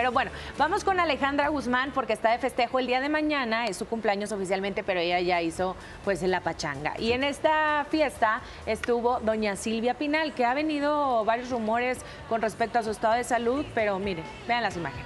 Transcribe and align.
Pero 0.00 0.12
bueno, 0.12 0.30
vamos 0.56 0.82
con 0.82 0.98
Alejandra 0.98 1.48
Guzmán 1.48 1.92
porque 1.94 2.14
está 2.14 2.30
de 2.30 2.38
festejo 2.38 2.78
el 2.78 2.86
día 2.86 3.02
de 3.02 3.10
mañana, 3.10 3.66
es 3.66 3.76
su 3.76 3.84
cumpleaños 3.84 4.32
oficialmente, 4.32 4.82
pero 4.82 4.98
ella 4.98 5.20
ya 5.20 5.42
hizo 5.42 5.76
pues 6.04 6.22
la 6.22 6.40
pachanga. 6.40 6.98
Y 6.98 7.12
en 7.12 7.22
esta 7.22 7.84
fiesta 7.90 8.40
estuvo 8.64 9.20
doña 9.20 9.56
Silvia 9.56 9.92
Pinal, 9.92 10.32
que 10.32 10.46
ha 10.46 10.54
venido 10.54 11.22
varios 11.26 11.50
rumores 11.50 11.98
con 12.30 12.40
respecto 12.40 12.78
a 12.78 12.82
su 12.82 12.92
estado 12.92 13.12
de 13.16 13.24
salud, 13.24 13.62
pero 13.74 13.98
mire, 13.98 14.22
vean 14.48 14.62
las 14.62 14.74
imágenes. 14.78 15.04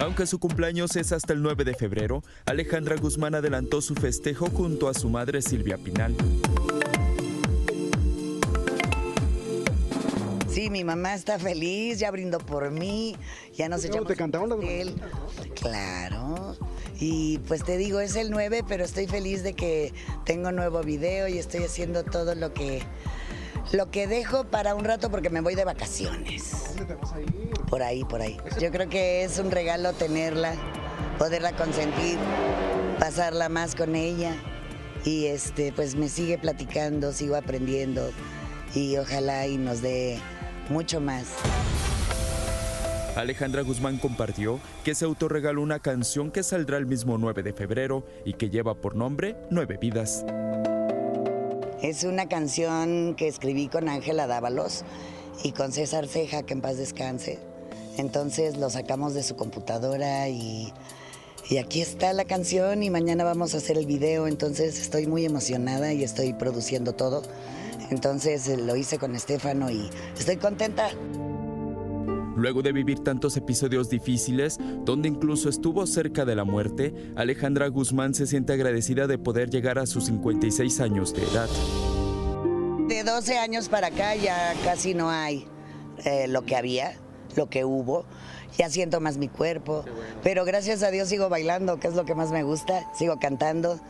Aunque 0.00 0.24
su 0.24 0.38
cumpleaños 0.38 0.96
es 0.96 1.12
hasta 1.12 1.34
el 1.34 1.42
9 1.42 1.64
de 1.64 1.74
febrero, 1.74 2.22
Alejandra 2.46 2.96
Guzmán 2.96 3.34
adelantó 3.34 3.82
su 3.82 3.96
festejo 3.96 4.46
junto 4.46 4.88
a 4.88 4.94
su 4.94 5.10
madre 5.10 5.42
Silvia 5.42 5.76
Pinal. 5.76 6.16
Sí, 10.68 10.70
mi 10.70 10.84
mamá 10.84 11.14
está 11.14 11.38
feliz, 11.38 11.98
ya 11.98 12.10
brindó 12.10 12.36
por 12.40 12.70
mí, 12.70 13.16
ya 13.54 13.70
nos 13.70 13.82
echamos 13.86 14.06
te 14.06 14.16
cantaron 14.16 14.50
las 14.50 14.60
él. 14.68 15.00
Claro. 15.54 16.58
Y 17.00 17.38
pues 17.48 17.64
te 17.64 17.78
digo, 17.78 18.00
es 18.00 18.16
el 18.16 18.30
9, 18.30 18.64
pero 18.68 18.84
estoy 18.84 19.06
feliz 19.06 19.42
de 19.42 19.54
que 19.54 19.94
tengo 20.26 20.52
nuevo 20.52 20.82
video 20.82 21.26
y 21.26 21.38
estoy 21.38 21.64
haciendo 21.64 22.04
todo 22.04 22.34
lo 22.34 22.52
que 22.52 22.82
lo 23.72 23.90
que 23.90 24.06
dejo 24.06 24.44
para 24.44 24.74
un 24.74 24.84
rato 24.84 25.10
porque 25.10 25.30
me 25.30 25.40
voy 25.40 25.54
de 25.54 25.64
vacaciones. 25.64 26.74
¿Dónde 26.76 26.84
te 26.84 26.94
vas 26.96 27.14
a 27.14 27.20
ir? 27.22 27.50
Por 27.70 27.82
ahí, 27.82 28.04
por 28.04 28.20
ahí. 28.20 28.36
Yo 28.60 28.70
creo 28.70 28.90
que 28.90 29.24
es 29.24 29.38
un 29.38 29.50
regalo 29.50 29.94
tenerla, 29.94 30.52
poderla 31.18 31.52
consentir, 31.52 32.18
pasarla 32.98 33.48
más 33.48 33.74
con 33.74 33.96
ella 33.96 34.36
y 35.02 35.28
este 35.28 35.72
pues 35.72 35.94
me 35.94 36.10
sigue 36.10 36.36
platicando, 36.36 37.14
sigo 37.14 37.36
aprendiendo 37.36 38.10
y 38.74 38.98
ojalá 38.98 39.46
y 39.46 39.56
nos 39.56 39.80
dé 39.80 40.20
mucho 40.68 41.00
más. 41.00 41.26
Alejandra 43.16 43.62
Guzmán 43.62 43.98
compartió 43.98 44.60
que 44.84 44.94
se 44.94 45.04
autorregaló 45.04 45.60
una 45.60 45.80
canción 45.80 46.30
que 46.30 46.44
saldrá 46.44 46.76
el 46.76 46.86
mismo 46.86 47.18
9 47.18 47.42
de 47.42 47.52
febrero 47.52 48.04
y 48.24 48.34
que 48.34 48.48
lleva 48.48 48.74
por 48.74 48.94
nombre 48.94 49.36
Nueve 49.50 49.76
Vidas. 49.80 50.24
Es 51.82 52.04
una 52.04 52.28
canción 52.28 53.14
que 53.16 53.28
escribí 53.28 53.68
con 53.68 53.88
Ángela 53.88 54.26
Dávalos 54.26 54.84
y 55.42 55.52
con 55.52 55.72
César 55.72 56.06
Ceja, 56.06 56.44
que 56.44 56.54
en 56.54 56.60
paz 56.60 56.76
descanse. 56.76 57.38
Entonces 57.96 58.56
lo 58.56 58.70
sacamos 58.70 59.14
de 59.14 59.24
su 59.24 59.34
computadora 59.34 60.28
y, 60.28 60.72
y 61.48 61.56
aquí 61.56 61.80
está 61.80 62.12
la 62.12 62.24
canción 62.24 62.84
y 62.84 62.90
mañana 62.90 63.24
vamos 63.24 63.54
a 63.54 63.58
hacer 63.58 63.78
el 63.78 63.86
video. 63.86 64.28
Entonces 64.28 64.80
estoy 64.80 65.08
muy 65.08 65.24
emocionada 65.24 65.92
y 65.92 66.04
estoy 66.04 66.34
produciendo 66.34 66.94
todo. 66.94 67.22
Entonces 67.90 68.48
eh, 68.48 68.56
lo 68.56 68.76
hice 68.76 68.98
con 68.98 69.14
Estefano 69.14 69.70
y 69.70 69.88
estoy 70.18 70.36
contenta. 70.36 70.90
Luego 72.36 72.62
de 72.62 72.70
vivir 72.70 73.00
tantos 73.00 73.36
episodios 73.36 73.90
difíciles, 73.90 74.58
donde 74.84 75.08
incluso 75.08 75.48
estuvo 75.48 75.86
cerca 75.88 76.24
de 76.24 76.36
la 76.36 76.44
muerte, 76.44 76.94
Alejandra 77.16 77.66
Guzmán 77.66 78.14
se 78.14 78.28
siente 78.28 78.52
agradecida 78.52 79.08
de 79.08 79.18
poder 79.18 79.50
llegar 79.50 79.78
a 79.80 79.86
sus 79.86 80.06
56 80.06 80.80
años 80.80 81.12
de 81.14 81.22
edad. 81.24 81.48
De 82.86 83.02
12 83.02 83.38
años 83.38 83.68
para 83.68 83.88
acá 83.88 84.14
ya 84.14 84.54
casi 84.64 84.94
no 84.94 85.10
hay 85.10 85.46
eh, 86.04 86.28
lo 86.28 86.42
que 86.44 86.54
había, 86.54 86.94
lo 87.34 87.50
que 87.50 87.64
hubo. 87.64 88.04
Ya 88.56 88.70
siento 88.70 89.00
más 89.00 89.18
mi 89.18 89.28
cuerpo, 89.28 89.84
pero 90.22 90.44
gracias 90.44 90.82
a 90.84 90.90
Dios 90.90 91.08
sigo 91.08 91.28
bailando, 91.28 91.80
que 91.80 91.88
es 91.88 91.94
lo 91.94 92.04
que 92.04 92.14
más 92.14 92.30
me 92.30 92.44
gusta. 92.44 92.84
Sigo 92.94 93.18
cantando 93.18 93.80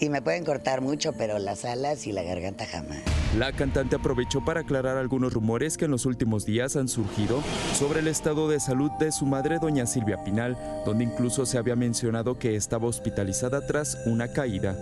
y 0.00 0.08
me 0.08 0.20
pueden 0.22 0.44
cortar 0.44 0.80
mucho, 0.80 1.12
pero 1.12 1.38
las 1.38 1.64
alas 1.64 2.06
y 2.06 2.12
la 2.12 2.22
garganta 2.22 2.66
jamás. 2.66 2.98
La 3.38 3.52
cantante 3.52 3.96
aprovechó 3.96 4.44
para 4.44 4.60
aclarar 4.60 4.96
algunos 4.98 5.32
rumores 5.32 5.76
que 5.78 5.86
en 5.86 5.90
los 5.90 6.04
últimos 6.06 6.44
días 6.44 6.76
han 6.76 6.88
surgido 6.88 7.42
sobre 7.78 8.00
el 8.00 8.08
estado 8.08 8.48
de 8.48 8.60
salud 8.60 8.90
de 9.00 9.10
su 9.12 9.24
madre, 9.26 9.58
doña 9.58 9.86
Silvia 9.86 10.22
Pinal, 10.24 10.56
donde 10.84 11.04
incluso 11.04 11.46
se 11.46 11.56
había 11.58 11.76
mencionado 11.76 12.38
que 12.38 12.56
estaba 12.56 12.86
hospitalizada 12.88 13.66
tras 13.66 13.96
una 14.06 14.28
caída. 14.28 14.76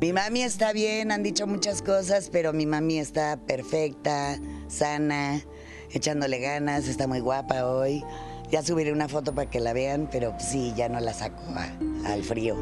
Mi 0.00 0.12
mami 0.12 0.42
está 0.42 0.72
bien, 0.72 1.10
han 1.10 1.22
dicho 1.22 1.46
muchas 1.46 1.80
cosas, 1.82 2.28
pero 2.30 2.52
mi 2.52 2.66
mami 2.66 2.98
está 2.98 3.38
perfecta, 3.46 4.38
sana, 4.68 5.40
echándole 5.90 6.38
ganas, 6.38 6.86
está 6.86 7.06
muy 7.06 7.20
guapa 7.20 7.66
hoy. 7.66 8.04
Ya 8.50 8.62
subiré 8.62 8.92
una 8.92 9.08
foto 9.08 9.34
para 9.34 9.50
que 9.50 9.58
la 9.58 9.72
vean, 9.72 10.08
pero 10.12 10.34
sí, 10.38 10.72
ya 10.76 10.88
no 10.88 11.00
la 11.00 11.12
saco 11.14 11.42
a- 11.56 12.12
al 12.12 12.22
frío. 12.22 12.54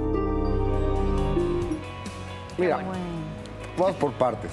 Mira, 2.57 2.79
vamos 3.77 3.97
por 3.97 4.13
partes. 4.13 4.51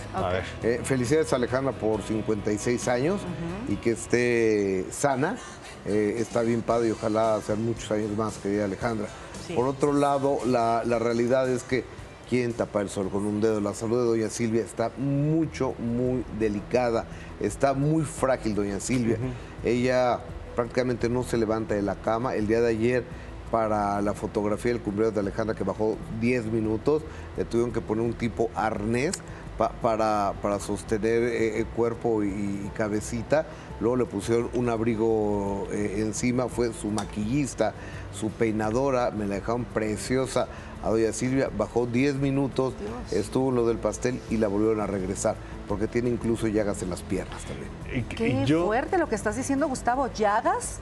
Eh, 0.63 0.81
felicidades 0.83 1.31
a 1.33 1.35
Alejandra 1.35 1.71
por 1.73 2.01
56 2.01 2.87
años 2.87 3.21
y 3.67 3.75
que 3.75 3.91
esté 3.91 4.85
sana. 4.91 5.37
Eh, 5.85 6.15
está 6.17 6.41
bien 6.41 6.61
padre 6.61 6.89
y 6.89 6.91
ojalá 6.91 7.39
sean 7.45 7.63
muchos 7.63 7.91
años 7.91 8.11
más, 8.17 8.37
querida 8.37 8.65
Alejandra. 8.65 9.07
Por 9.55 9.67
otro 9.67 9.93
lado, 9.93 10.39
la, 10.45 10.83
la 10.85 10.99
realidad 10.99 11.49
es 11.49 11.63
que 11.63 11.83
quién 12.29 12.53
tapa 12.53 12.81
el 12.81 12.89
sol 12.89 13.09
con 13.09 13.25
un 13.25 13.41
dedo. 13.41 13.59
La 13.59 13.73
salud 13.73 13.99
de 13.99 14.05
doña 14.05 14.29
Silvia 14.29 14.61
está 14.61 14.91
mucho, 14.97 15.73
muy 15.77 16.23
delicada. 16.39 17.05
Está 17.39 17.73
muy 17.73 18.03
frágil 18.03 18.55
doña 18.55 18.79
Silvia. 18.79 19.17
Ella 19.63 20.19
prácticamente 20.55 21.09
no 21.09 21.23
se 21.23 21.37
levanta 21.37 21.75
de 21.75 21.81
la 21.81 21.95
cama. 21.95 22.35
El 22.35 22.47
día 22.47 22.61
de 22.61 22.69
ayer 22.69 23.03
para 23.51 24.01
la 24.01 24.13
fotografía 24.13 24.71
del 24.71 24.81
cumpleaños 24.81 25.13
de 25.13 25.19
Alejandra 25.19 25.55
que 25.55 25.63
bajó 25.63 25.97
10 26.21 26.45
minutos, 26.45 27.03
le 27.37 27.45
tuvieron 27.45 27.71
que 27.73 27.81
poner 27.81 28.03
un 28.05 28.13
tipo 28.13 28.49
arnés 28.55 29.11
pa- 29.57 29.71
para, 29.81 30.33
para 30.41 30.59
sostener 30.59 31.23
eh, 31.23 31.59
el 31.59 31.65
cuerpo 31.65 32.23
y, 32.23 32.27
y 32.29 32.71
cabecita. 32.73 33.45
Luego 33.81 33.97
le 33.97 34.05
pusieron 34.05 34.49
un 34.53 34.69
abrigo 34.69 35.67
eh, 35.71 35.95
encima, 35.97 36.47
fue 36.47 36.71
su 36.73 36.89
maquillista, 36.91 37.73
su 38.13 38.29
peinadora, 38.29 39.11
me 39.11 39.25
la 39.27 39.35
dejaron 39.35 39.65
preciosa 39.65 40.47
a 40.83 40.89
doña 40.89 41.11
Silvia, 41.13 41.49
bajó 41.55 41.85
10 41.85 42.15
minutos, 42.15 42.73
estuvo 43.11 43.49
en 43.49 43.55
lo 43.55 43.67
del 43.67 43.77
pastel 43.77 44.19
y 44.31 44.37
la 44.37 44.47
volvieron 44.47 44.79
a 44.81 44.87
regresar, 44.87 45.35
porque 45.67 45.87
tiene 45.87 46.09
incluso 46.09 46.47
llagas 46.47 46.81
en 46.81 46.89
las 46.89 47.01
piernas 47.03 47.39
también. 47.43 48.05
Qué 48.07 48.45
yo, 48.45 48.65
fuerte 48.65 48.97
lo 48.97 49.07
que 49.07 49.13
estás 49.15 49.35
diciendo, 49.35 49.67
Gustavo. 49.67 50.07
Llagas 50.13 50.79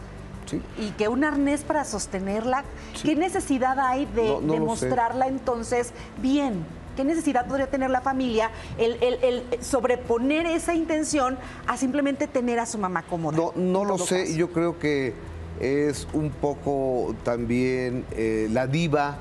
Sí. 0.50 0.62
y 0.78 0.92
que 0.92 1.08
un 1.08 1.24
arnés 1.24 1.62
para 1.62 1.84
sostenerla. 1.86 2.64
¿Qué 3.04 3.16
necesidad 3.16 3.80
hay 3.80 4.06
de, 4.08 4.28
No, 4.28 4.42
no 4.42 4.54
de 4.54 4.60
lo 4.60 4.76
sé. 4.76 4.88
mostrarla 4.88 5.28
entonces 5.28 5.92
bien? 6.22 6.66
¿Qué 6.96 7.04
necesidad 7.06 7.46
podría 7.48 7.68
tener 7.70 7.90
la 7.92 8.02
familia 8.02 8.50
el, 8.78 8.98
el- 9.02 9.44
el 9.52 9.64
sobreponer 9.64 10.46
esa 10.48 10.74
intención 10.74 11.38
a 11.66 11.78
simplemente 11.78 12.28
tener 12.28 12.60
a 12.60 12.66
su 12.66 12.78
mamá 12.78 13.04
cómoda? 13.04 13.38
No, 13.38 13.54
no 13.56 13.86
lo 13.86 13.98
sé, 13.98 14.24
caso? 14.26 14.36
yo 14.36 14.52
creo 14.52 14.78
que 14.80 15.14
es 15.62 16.08
un 16.14 16.30
poco 16.30 17.16
también 17.24 18.06
eh, 18.12 18.48
la 18.52 18.68
diva, 18.68 19.18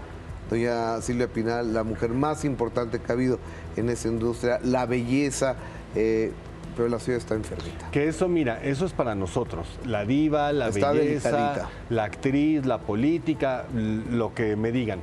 doña 0.50 1.00
Silvia 1.02 1.28
Pinal, 1.28 1.72
la 1.74 1.84
mujer 1.84 2.10
más 2.10 2.44
importante 2.44 2.98
que 2.98 3.12
ha 3.12 3.14
habido 3.14 3.38
en 3.76 3.90
esa 3.90 4.08
industria, 4.08 4.58
la 4.64 4.86
belleza, 4.86 5.54
eh, 5.94 6.32
pero 6.78 6.88
la 6.88 7.00
ciudad 7.00 7.18
está 7.18 7.34
enfermita. 7.34 7.90
que 7.90 8.06
eso, 8.06 8.28
mira, 8.28 8.62
eso 8.62 8.86
es 8.86 8.92
para 8.92 9.16
nosotros. 9.16 9.66
La 9.84 10.04
diva, 10.04 10.52
la 10.52 10.68
Está 10.68 10.92
belleza, 10.92 11.30
delicadita. 11.32 11.68
la 11.90 12.04
actriz, 12.04 12.64
la 12.66 12.78
política, 12.78 13.64
lo 13.74 14.32
que 14.32 14.54
me 14.54 14.70
digan. 14.70 15.00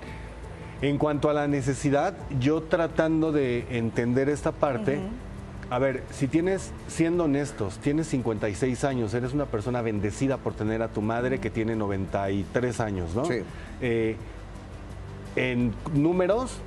En 0.82 0.98
cuanto 0.98 1.30
a 1.30 1.34
la 1.34 1.50
necesidad, 1.50 2.16
yo 2.40 2.64
tratando 2.64 3.34
de 3.34 3.66
entender 3.78 4.30
esta 4.30 4.54
parte, 4.54 5.00
a 5.70 5.80
ver, 5.80 6.04
si 6.12 6.28
tienes, 6.30 6.72
siendo 6.88 7.26
honestos, 7.26 7.78
tienes 7.80 8.08
56 8.08 8.86
años, 8.86 9.14
eres 9.14 9.34
una 9.34 9.46
persona 9.46 9.82
bendecida 9.82 10.38
por 10.38 10.54
tener 10.54 10.82
a 10.82 10.88
tu 10.88 11.02
madre 11.02 11.40
que 11.40 11.50
tiene 11.50 11.76
93 11.76 12.80
años, 12.80 13.14
¿no? 13.16 13.26
Sí. 13.26 13.40
Eh, 13.82 14.16
en 15.36 15.74
números 15.94 16.60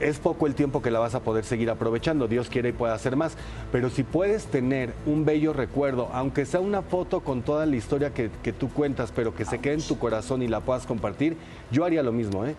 es 0.00 0.18
poco 0.18 0.46
el 0.46 0.54
tiempo 0.54 0.82
que 0.82 0.90
la 0.90 0.98
vas 0.98 1.14
a 1.14 1.20
poder 1.20 1.44
seguir 1.44 1.70
aprovechando. 1.70 2.26
Dios 2.26 2.48
quiere 2.48 2.70
y 2.70 2.72
pueda 2.72 2.94
hacer 2.94 3.16
más. 3.16 3.36
Pero 3.70 3.90
si 3.90 4.02
puedes 4.02 4.46
tener 4.46 4.92
un 5.06 5.24
bello 5.24 5.52
recuerdo, 5.52 6.08
aunque 6.12 6.46
sea 6.46 6.60
una 6.60 6.82
foto 6.82 7.20
con 7.20 7.42
toda 7.42 7.66
la 7.66 7.76
historia 7.76 8.12
que, 8.12 8.30
que 8.42 8.52
tú 8.52 8.68
cuentas, 8.70 9.12
pero 9.14 9.34
que 9.34 9.44
se 9.44 9.58
quede 9.58 9.74
en 9.74 9.82
tu 9.82 9.98
corazón 9.98 10.42
y 10.42 10.48
la 10.48 10.60
puedas 10.60 10.86
compartir, 10.86 11.36
yo 11.70 11.84
haría 11.84 12.02
lo 12.02 12.12
mismo, 12.12 12.46
¿eh? 12.46 12.54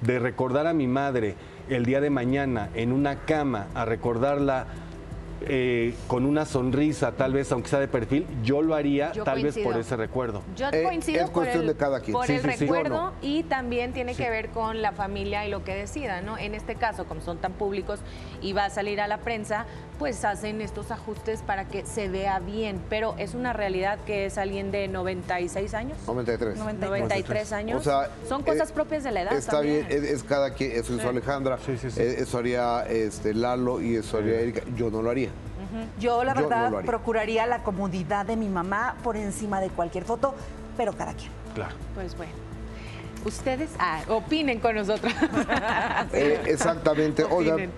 De 0.00 0.18
recordar 0.18 0.66
a 0.66 0.74
mi 0.74 0.86
madre 0.86 1.36
el 1.68 1.84
día 1.84 2.00
de 2.00 2.10
mañana 2.10 2.68
en 2.74 2.92
una 2.92 3.20
cama, 3.24 3.68
a 3.74 3.84
recordarla 3.84 4.66
eh, 5.48 5.94
con 6.06 6.24
una 6.26 6.44
sonrisa, 6.44 7.12
tal 7.12 7.32
vez, 7.32 7.50
aunque 7.52 7.68
sea 7.68 7.80
de 7.80 7.88
perfil, 7.88 8.26
yo 8.42 8.62
lo 8.62 8.74
haría 8.74 9.12
Yo 9.12 9.24
tal 9.24 9.42
vez 9.42 9.56
por 9.58 9.76
ese 9.78 9.96
recuerdo. 9.96 10.42
Yo 10.56 10.68
Eh, 10.72 10.82
coincido 10.82 11.18
es 11.24 11.30
por 11.30 11.42
cuestión 11.44 11.62
el, 11.62 11.68
de 11.68 11.76
cada 11.76 12.00
quien. 12.00 12.12
por 12.12 12.26
Sí, 12.26 12.34
el 12.34 12.40
sí, 12.40 12.46
recuerdo 12.46 13.12
y 13.22 13.42
también 13.44 13.92
tiene 13.92 14.14
Sí. 14.14 14.22
que 14.22 14.30
ver 14.30 14.48
con 14.50 14.82
la 14.82 14.92
familia 14.92 15.46
y 15.46 15.50
lo 15.50 15.64
que 15.64 15.74
decida, 15.74 16.20
¿no? 16.20 16.38
En 16.38 16.54
este 16.54 16.74
caso, 16.76 17.04
como 17.06 17.20
son 17.20 17.38
tan 17.38 17.52
públicos 17.52 18.00
y 18.42 18.52
va 18.52 18.66
a 18.66 18.70
salir 18.70 19.00
a 19.00 19.08
la 19.08 19.18
prensa, 19.18 19.66
pues 19.98 20.24
hacen 20.24 20.60
estos 20.60 20.90
ajustes 20.90 21.40
para 21.42 21.66
que 21.68 21.86
se 21.86 22.08
vea 22.08 22.38
bien. 22.38 22.80
Pero 22.90 23.14
es 23.18 23.34
una 23.34 23.52
realidad 23.52 23.98
que 24.06 24.26
es 24.26 24.38
alguien 24.38 24.70
de 24.70 24.88
96 24.88 25.72
años. 25.74 25.98
93. 26.06 26.58
93 26.58 27.52
años. 27.52 27.80
O 27.80 27.82
sea, 27.84 28.10
son 28.28 28.42
cosas 28.42 28.70
eh, 28.70 28.74
propias 28.74 29.04
de 29.04 29.12
la 29.12 29.22
edad. 29.22 29.32
Está 29.32 29.52
también. 29.52 29.86
bien, 29.88 30.04
es, 30.04 30.10
es 30.10 30.22
cada 30.22 30.50
quien, 30.54 30.72
eso 30.72 30.94
hizo 30.94 31.08
Alejandra, 31.08 31.58
Sí, 31.64 31.76
sí, 31.78 31.90
sí. 31.90 32.00
eh, 32.00 32.16
eso 32.18 32.38
haría 32.38 32.84
este, 32.88 33.32
Lalo 33.34 33.80
y 33.80 33.96
eso 33.96 34.18
haría 34.18 34.40
Erika. 34.40 34.62
Yo 34.76 34.90
no 34.90 35.02
lo 35.02 35.10
haría. 35.10 35.30
Yo 35.98 36.24
la 36.24 36.34
Yo 36.34 36.42
no 36.42 36.48
verdad 36.48 36.84
procuraría 36.84 37.46
la 37.46 37.62
comodidad 37.62 38.26
de 38.26 38.36
mi 38.36 38.48
mamá 38.48 38.96
por 39.02 39.16
encima 39.16 39.60
de 39.60 39.68
cualquier 39.70 40.04
foto, 40.04 40.34
pero 40.76 40.92
cada 40.92 41.14
quien. 41.14 41.30
Claro. 41.54 41.74
Pues 41.94 42.16
bueno. 42.16 42.32
Ustedes 43.24 43.70
ah, 43.78 44.02
opinen 44.08 44.60
con 44.60 44.76
nosotros. 44.76 45.12
Eh, 46.12 46.40
exactamente. 46.46 47.24
Oigan. 47.30 47.72